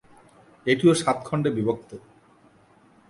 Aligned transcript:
এটিও 0.65 0.93
সাত 0.93 1.17
খণ্ডে 1.27 1.49
বিভক্ত। 1.57 1.89